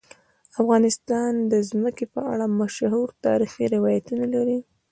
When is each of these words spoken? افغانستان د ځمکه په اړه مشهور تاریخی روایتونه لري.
افغانستان 0.61 1.31
د 1.51 1.53
ځمکه 1.69 2.05
په 2.13 2.21
اړه 2.31 2.45
مشهور 2.59 3.07
تاریخی 3.25 3.65
روایتونه 3.75 4.25
لري. 4.35 4.59